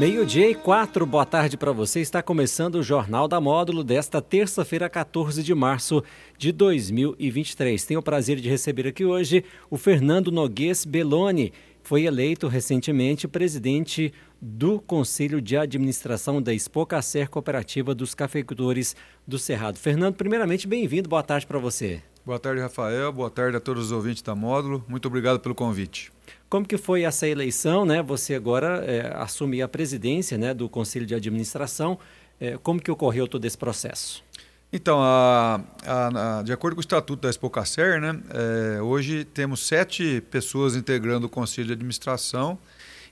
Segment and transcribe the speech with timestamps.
[0.00, 2.00] Meio-dia e quatro, boa tarde para você.
[2.00, 6.02] Está começando o Jornal da Módulo desta terça-feira, 14 de março
[6.38, 7.84] de 2023.
[7.84, 11.52] Tenho o prazer de receber aqui hoje o Fernando Noguês Belloni.
[11.82, 19.78] Foi eleito recentemente presidente do Conselho de Administração da Expocacer Cooperativa dos Cafeicultores do Cerrado.
[19.78, 22.02] Fernando, primeiramente, bem-vindo, boa tarde para você.
[22.24, 23.12] Boa tarde, Rafael.
[23.12, 24.82] Boa tarde a todos os ouvintes da Módulo.
[24.88, 26.10] Muito obrigado pelo convite.
[26.50, 28.02] Como que foi essa eleição, né?
[28.02, 31.96] Você agora é, assumir a presidência né, do Conselho de Administração.
[32.40, 34.24] É, como que ocorreu todo esse processo?
[34.72, 39.64] Então, a, a, a, de acordo com o Estatuto da Expocacer, né, é, hoje temos
[39.64, 42.58] sete pessoas integrando o Conselho de Administração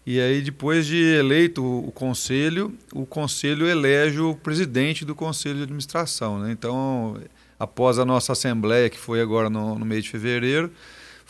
[0.05, 5.59] e aí depois de eleito o, o Conselho, o Conselho elege o presidente do Conselho
[5.59, 6.41] de Administração.
[6.41, 6.50] Né?
[6.50, 7.20] Então,
[7.56, 10.72] após a nossa Assembleia, que foi agora no, no mês de fevereiro,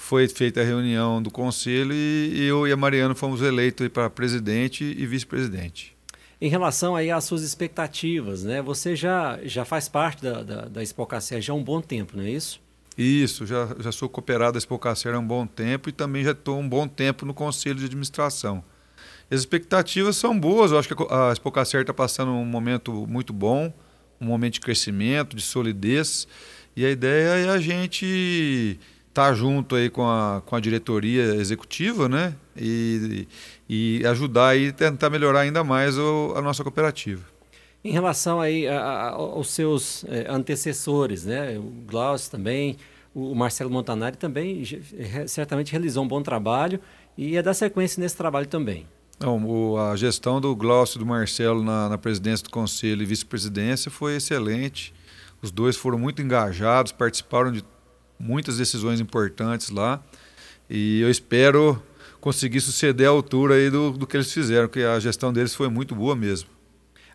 [0.00, 4.84] foi feita a reunião do conselho e eu e a Mariana fomos eleitos para presidente
[4.84, 5.94] e vice-presidente.
[6.40, 8.62] Em relação aí às suas expectativas, né?
[8.62, 12.22] Você já, já faz parte da, da, da Expocacer já há um bom tempo, não
[12.22, 12.60] é isso?
[12.96, 16.60] Isso, já, já sou cooperado da Expocacer há um bom tempo e também já estou
[16.60, 18.62] um bom tempo no conselho de administração.
[19.28, 23.74] As expectativas são boas, eu acho que a Expocacer está passando um momento muito bom,
[24.20, 26.28] um momento de crescimento, de solidez,
[26.76, 28.78] e a ideia é a gente
[29.18, 32.34] estar tá junto aí com a, com a diretoria executiva, né?
[32.56, 33.26] E,
[33.68, 37.24] e ajudar e tentar melhorar ainda mais o, a nossa cooperativa.
[37.84, 41.58] Em relação aí a, a, aos seus é, antecessores, né?
[41.58, 42.76] O Glaucio também,
[43.12, 44.62] o Marcelo Montanari também
[45.26, 46.80] certamente realizou um bom trabalho
[47.16, 48.86] e é dar sequência nesse trabalho também.
[49.18, 53.04] Não, o, a gestão do Glaucio e do Marcelo na, na presidência do conselho e
[53.04, 54.94] vice-presidência foi excelente.
[55.42, 57.64] Os dois foram muito engajados, participaram de
[58.18, 60.02] muitas decisões importantes lá.
[60.68, 61.82] E eu espero
[62.20, 65.68] conseguir suceder à altura aí do, do que eles fizeram, que a gestão deles foi
[65.68, 66.48] muito boa mesmo.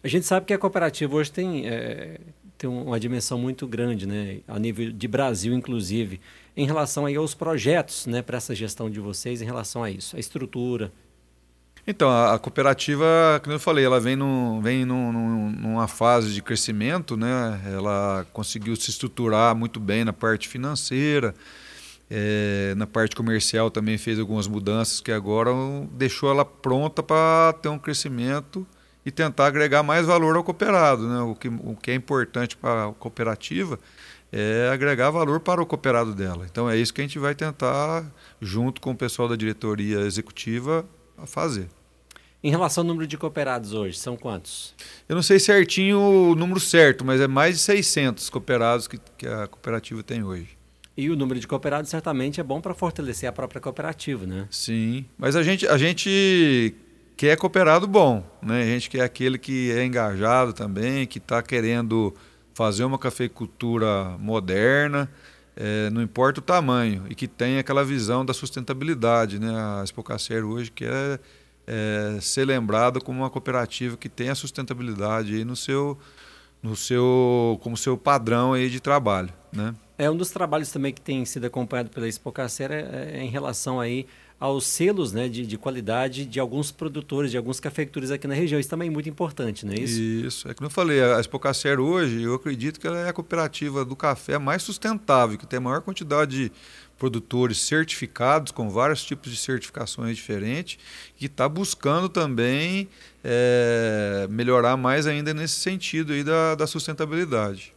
[0.04, 2.20] A gente sabe que a cooperativa hoje tem, é,
[2.58, 4.40] tem uma dimensão muito grande, né?
[4.48, 6.20] a nível de Brasil, inclusive,
[6.58, 10.16] em relação aí aos projetos né, para essa gestão de vocês, em relação a isso,
[10.16, 10.92] a estrutura.
[11.86, 13.06] Então, a, a cooperativa,
[13.44, 17.62] como eu falei, ela vem, no, vem no, no, numa fase de crescimento, né?
[17.66, 21.36] ela conseguiu se estruturar muito bem na parte financeira,
[22.10, 25.52] é, na parte comercial também fez algumas mudanças que agora
[25.92, 28.66] deixou ela pronta para ter um crescimento
[29.06, 31.08] e tentar agregar mais valor ao cooperado.
[31.08, 31.20] Né?
[31.22, 33.78] O, que, o que é importante para a cooperativa
[34.32, 36.46] é agregar valor para o cooperado dela.
[36.50, 38.06] Então é isso que a gente vai tentar,
[38.42, 40.86] junto com o pessoal da diretoria executiva,
[41.24, 41.68] a fazer.
[42.44, 44.76] Em relação ao número de cooperados hoje, são quantos?
[45.08, 49.26] Eu não sei certinho o número certo, mas é mais de 600 cooperados que, que
[49.26, 50.50] a cooperativa tem hoje.
[50.96, 54.48] E o número de cooperados certamente é bom para fortalecer a própria cooperativa, né?
[54.52, 56.76] Sim, mas a gente, a gente
[57.16, 58.62] quer cooperado bom, né?
[58.62, 62.14] A gente quer aquele que é engajado também, que está querendo
[62.54, 65.10] fazer uma cafeicultura moderna,
[65.56, 69.40] é, não importa o tamanho, e que tem aquela visão da sustentabilidade.
[69.40, 69.54] Né?
[69.56, 71.20] A Expocacer hoje quer
[71.68, 75.98] é, ser lembrada como uma cooperativa que tem a sustentabilidade aí no seu,
[76.62, 79.34] no seu, como seu padrão aí de trabalho.
[79.52, 79.74] Né?
[79.98, 83.80] É um dos trabalhos também que tem sido acompanhado pela Expocacer é, é em relação
[83.80, 84.08] aí
[84.44, 88.60] aos selos né, de, de, qualidade de alguns produtores, de alguns cafeicultores aqui na região.
[88.60, 90.02] Isso também é muito importante, não é isso?
[90.02, 90.50] Isso.
[90.50, 93.96] É que eu falei, a Expocacer hoje, eu acredito que ela é a cooperativa do
[93.96, 96.52] café mais sustentável, que tem a maior quantidade de
[96.98, 100.78] produtores certificados, com vários tipos de certificações diferentes,
[101.16, 102.90] que está buscando também
[103.24, 107.74] é, melhorar mais ainda nesse sentido aí da, da sustentabilidade.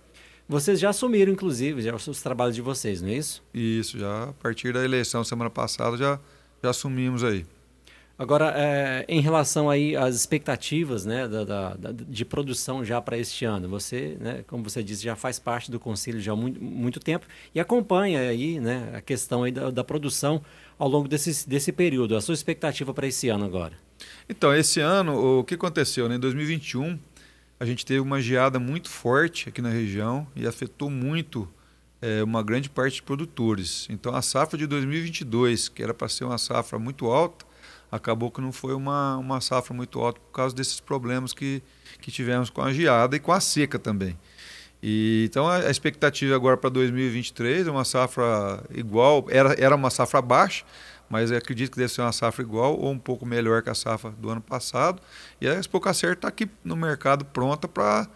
[0.48, 3.42] Vocês já assumiram, inclusive, já os trabalhos de vocês, não é isso?
[3.52, 6.20] Isso, já a partir da eleição semana passada já
[6.62, 7.44] já assumimos aí.
[8.18, 13.18] Agora, é, em relação aí às expectativas né, da, da, da de produção já para
[13.18, 16.62] este ano, você, né, como você disse, já faz parte do conselho já há muito,
[16.62, 20.42] muito tempo e acompanha aí né, a questão aí da, da produção
[20.78, 22.16] ao longo desse, desse período.
[22.16, 23.74] A sua expectativa para esse ano agora?
[24.26, 26.08] Então, esse ano, o que aconteceu?
[26.08, 26.16] Né?
[26.16, 26.98] Em 2021,
[27.58, 31.48] a gente teve uma geada muito forte aqui na região e afetou muito
[32.00, 33.86] é, uma grande parte de produtores.
[33.90, 37.46] Então, a safra de 2022, que era para ser uma safra muito alta,
[37.90, 41.62] acabou que não foi uma, uma safra muito alta por causa desses problemas que,
[42.00, 44.18] que tivemos com a geada e com a seca também.
[44.82, 49.90] E, então a, a expectativa agora para 2023 é uma safra igual, era, era uma
[49.90, 50.64] safra baixa,
[51.08, 54.10] mas acredito que deve ser uma safra igual ou um pouco melhor que a safra
[54.10, 55.00] do ano passado.
[55.40, 58.08] E a Expo Cacer está aqui no mercado pronta para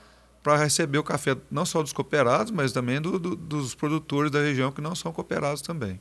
[0.43, 4.41] para receber o café não só dos cooperados, mas também do, do, dos produtores da
[4.41, 6.01] região que não são cooperados também.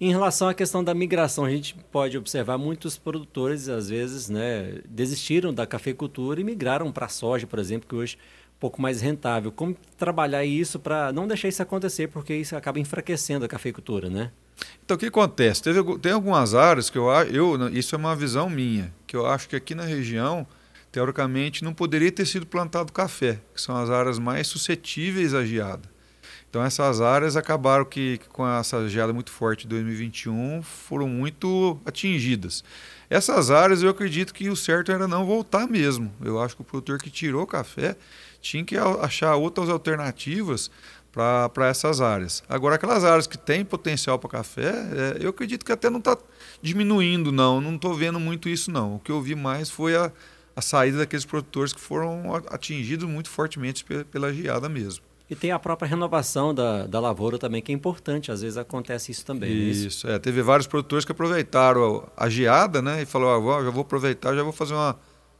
[0.00, 4.80] Em relação à questão da migração, a gente pode observar muitos produtores, às vezes, né,
[4.88, 8.16] desistiram da cafeicultura e migraram para a soja, por exemplo, que hoje
[8.56, 9.50] um pouco mais rentável.
[9.50, 14.30] Como trabalhar isso para não deixar isso acontecer, porque isso acaba enfraquecendo a cafeicultura, né?
[14.84, 15.62] Então, o que acontece?
[15.62, 19.26] Teve, tem algumas áreas que eu acho, eu, isso é uma visão minha, que eu
[19.26, 20.46] acho que aqui na região,
[20.90, 25.88] teoricamente, não poderia ter sido plantado café, que são as áreas mais suscetíveis à geada.
[26.48, 32.64] Então, essas áreas acabaram que, com essa geada muito forte de 2021, foram muito atingidas.
[33.10, 36.12] Essas áreas, eu acredito que o certo era não voltar mesmo.
[36.22, 37.96] Eu acho que o produtor que tirou o café
[38.40, 40.70] tinha que achar outras alternativas
[41.10, 42.42] para essas áreas.
[42.48, 46.16] Agora, aquelas áreas que têm potencial para café, é, eu acredito que até não está
[46.60, 47.60] diminuindo, não.
[47.60, 48.96] Não estou vendo muito isso, não.
[48.96, 50.12] O que eu vi mais foi a,
[50.54, 55.07] a saída daqueles produtores que foram atingidos muito fortemente pela, pela geada mesmo.
[55.30, 58.32] E tem a própria renovação da, da lavoura também, que é importante.
[58.32, 59.50] Às vezes acontece isso também.
[59.50, 60.08] É isso?
[60.08, 63.02] É, teve vários produtores que aproveitaram a geada, né?
[63.02, 64.98] E falou, ah, já vou aproveitar, já vou fazer uma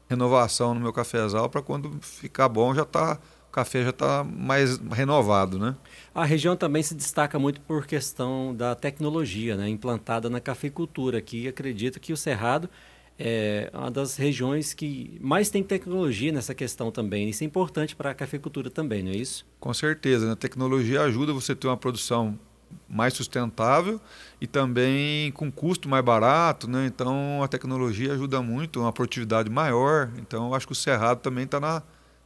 [0.09, 3.19] renovação no meu cafezal para quando ficar bom já tá
[3.49, 5.75] o café já está mais renovado, né?
[6.15, 11.19] A região também se destaca muito por questão da tecnologia, né, implantada na cafeicultura.
[11.19, 12.69] Aqui acredito que o Cerrado
[13.19, 17.29] é uma das regiões que mais tem tecnologia nessa questão também.
[17.29, 19.45] Isso é importante para a cafeicultura também, não é isso?
[19.59, 20.33] Com certeza.
[20.33, 22.39] A tecnologia ajuda você a ter uma produção
[22.89, 24.01] mais sustentável
[24.41, 26.87] e também com custo mais barato, né?
[26.87, 30.11] Então a tecnologia ajuda muito, uma produtividade maior.
[30.19, 31.83] Então acho que o Cerrado também está na,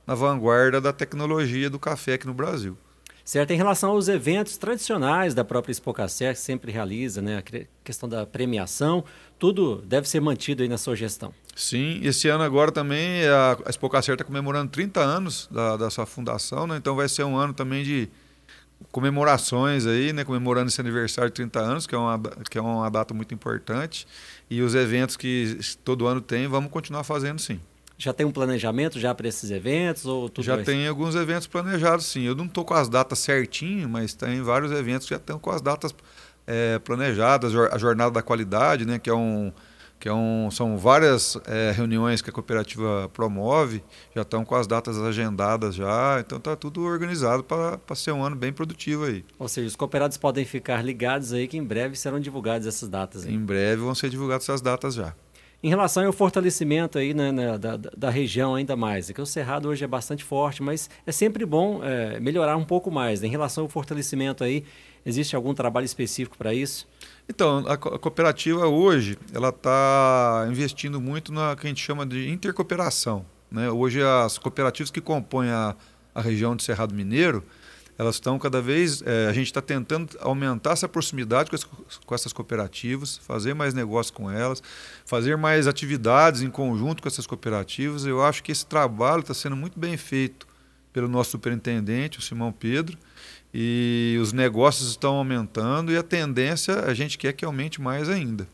[0.06, 2.76] na vanguarda da tecnologia do café aqui no Brasil.
[3.24, 7.42] Certo, em relação aos eventos tradicionais da própria Expocacer, que sempre realiza, né, a
[7.84, 9.04] questão da premiação,
[9.38, 11.32] tudo deve ser mantido aí na sua gestão.
[11.54, 16.66] Sim, esse ano agora também a Expocacer está comemorando 30 anos da, da sua fundação,
[16.66, 18.08] né, então vai ser um ano também de
[18.90, 22.20] comemorações aí, né, comemorando esse aniversário de 30 anos, que é uma,
[22.50, 24.06] que é uma data muito importante,
[24.50, 27.60] e os eventos que todo ano tem, vamos continuar fazendo sim.
[27.98, 30.64] Já tem um planejamento já para esses eventos ou tudo Já vai...
[30.64, 32.22] tem alguns eventos planejados, sim.
[32.22, 35.50] Eu não estou com as datas certinho, mas tem vários eventos que já estão com
[35.50, 35.94] as datas
[36.46, 37.54] é, planejadas.
[37.54, 39.52] A Jornada da Qualidade, né, que é um
[40.02, 44.66] que é um, são várias é, reuniões que a cooperativa promove, já estão com as
[44.66, 49.24] datas agendadas já, então está tudo organizado para ser um ano bem produtivo aí.
[49.38, 53.24] Ou seja, os cooperados podem ficar ligados aí que em breve serão divulgadas essas datas.
[53.24, 55.14] Em breve vão ser divulgadas essas datas já.
[55.62, 59.26] Em relação ao fortalecimento aí, né, né da, da, região ainda mais, é que o
[59.26, 63.20] Cerrado hoje é bastante forte, mas é sempre bom é, melhorar um pouco mais.
[63.20, 63.28] Né?
[63.28, 64.64] Em relação ao fortalecimento aí,
[65.06, 66.88] existe algum trabalho específico para isso?
[67.28, 72.28] Então, a, a cooperativa hoje, ela está investindo muito na que a gente chama de
[72.28, 73.24] intercooperação.
[73.48, 73.70] Né?
[73.70, 75.76] Hoje as cooperativas que compõem a,
[76.12, 77.44] a região de Cerrado Mineiro,
[77.98, 79.02] elas estão cada vez.
[79.02, 83.74] É, a gente está tentando aumentar essa proximidade com, as, com, essas cooperativas, fazer mais
[83.74, 84.62] negócios com elas,
[85.04, 88.04] fazer mais atividades em conjunto com essas cooperativas.
[88.04, 90.46] Eu acho que esse trabalho está sendo muito bem feito
[90.92, 92.98] pelo nosso superintendente, o Simão Pedro,
[93.52, 98.46] e os negócios estão aumentando e a tendência a gente quer que aumente mais ainda.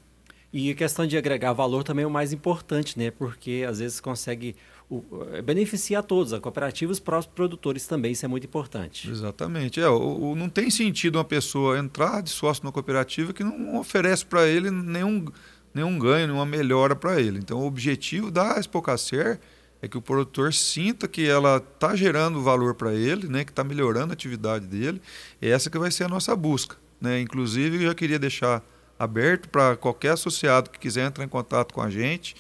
[0.53, 3.11] E a questão de agregar valor também é o mais importante, né?
[3.11, 4.57] Porque às vezes consegue
[4.91, 9.11] o, é, beneficiar todos, a cooperativa e os próprios produtores também, isso é muito importante.
[9.11, 9.81] Exatamente.
[9.81, 13.79] É, o, o, não tem sentido uma pessoa entrar de sócio numa cooperativa que não
[13.79, 15.27] oferece para ele nenhum,
[15.75, 17.39] nenhum ganho, nenhuma melhora para ele.
[17.39, 19.39] Então, o objetivo da Expocacer
[19.81, 23.63] é que o produtor sinta que ela está gerando valor para ele, né, que está
[23.63, 25.01] melhorando a atividade dele.
[25.41, 26.77] E essa que vai ser a nossa busca.
[27.01, 27.21] Né?
[27.21, 28.63] Inclusive, eu já queria deixar
[28.99, 32.35] aberto para qualquer associado que quiser entrar em contato com a gente.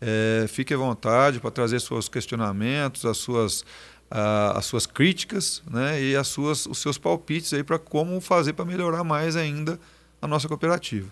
[0.00, 3.64] É, fique à vontade para trazer seus questionamentos, as suas,
[4.10, 8.64] as suas críticas né, e as suas, os seus palpites aí para como fazer para
[8.64, 9.78] melhorar mais ainda
[10.20, 11.10] a nossa cooperativa.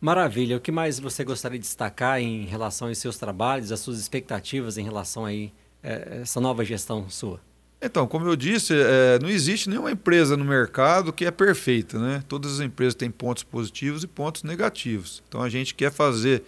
[0.00, 0.56] Maravilha.
[0.56, 4.78] O que mais você gostaria de destacar em relação aos seus trabalhos, as suas expectativas
[4.78, 7.38] em relação aí é, essa nova gestão sua?
[7.82, 12.22] Então, como eu disse, é, não existe nenhuma empresa no mercado que é perfeita, né?
[12.28, 15.22] Todas as empresas têm pontos positivos e pontos negativos.
[15.28, 16.42] Então, a gente quer fazer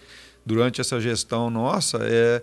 [0.45, 2.43] durante essa gestão nossa é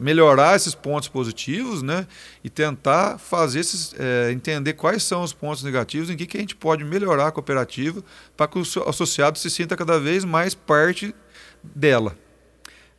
[0.00, 2.06] melhorar esses pontos positivos né,
[2.42, 6.40] e tentar fazer esses, é, entender quais são os pontos negativos, em que, que a
[6.40, 8.02] gente pode melhorar a cooperativa
[8.36, 11.14] para que o associado se sinta cada vez mais parte
[11.62, 12.16] dela.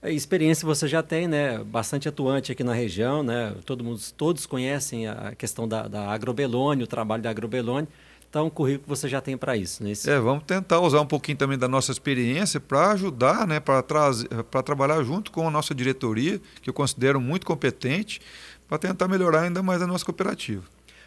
[0.02, 1.60] A experiência você já tem, né?
[1.64, 3.56] Bastante atuante aqui na região, né?
[3.66, 7.88] Todo mundo, todos conhecem a questão da, da agrobelônia, o trabalho da agrobelônia.
[8.34, 9.94] Então, o currículo você já tem para isso, né?
[10.08, 13.60] É, vamos tentar usar um pouquinho também da nossa experiência para ajudar, né?
[13.60, 18.20] Para trazer, para trabalhar junto com a nossa diretoria, que eu considero muito competente,
[18.68, 20.64] para tentar melhorar ainda mais a nossa cooperativa.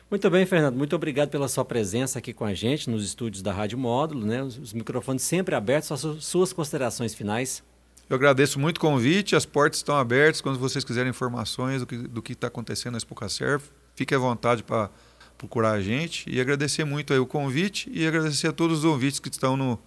[0.08, 0.76] Muito bem, Fernando.
[0.76, 4.40] Muito obrigado pela sua presença aqui com a gente nos estúdios da Rádio Módulo, né?
[4.40, 5.90] Os, os microfones sempre abertos.
[5.90, 7.60] As suas considerações finais.
[8.08, 10.40] Eu agradeço muito o convite, as portas estão abertas.
[10.40, 13.60] Quando vocês quiserem informações do que está acontecendo na Expocacer,
[13.96, 14.88] fique à vontade para
[15.36, 16.28] procurar a gente.
[16.28, 19.78] E agradecer muito aí o convite e agradecer a todos os ouvintes que estão no,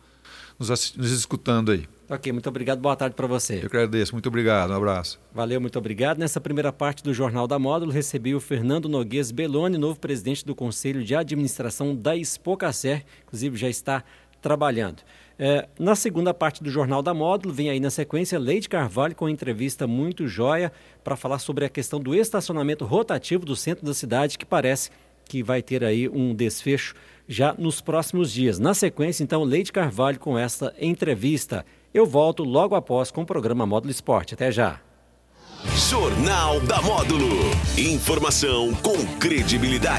[0.57, 1.87] nos, nos escutando aí.
[2.09, 2.79] Ok, muito obrigado.
[2.79, 3.59] Boa tarde para você.
[3.59, 4.13] Eu agradeço.
[4.13, 4.71] Muito obrigado.
[4.71, 5.19] Um abraço.
[5.31, 6.17] Valeu, muito obrigado.
[6.17, 10.55] Nessa primeira parte do Jornal da Módulo, recebi o Fernando Noguês Beloni, novo presidente do
[10.55, 13.05] Conselho de Administração da Expocacer.
[13.27, 14.03] Inclusive, já está
[14.41, 15.03] trabalhando.
[15.37, 19.29] É, na segunda parte do Jornal da Módulo, vem aí na sequência Leite Carvalho com
[19.29, 20.71] entrevista muito joia
[21.03, 24.89] para falar sobre a questão do estacionamento rotativo do centro da cidade, que parece
[25.29, 26.95] que vai ter aí um desfecho
[27.27, 28.57] já nos próximos dias.
[28.57, 31.63] Na sequência, então, Leite Carvalho com esta entrevista.
[31.93, 34.33] Eu volto logo após com o programa Módulo Esporte.
[34.33, 34.81] Até já.
[35.89, 37.51] Jornal da Módulo.
[37.77, 39.97] Informação com credibilidade.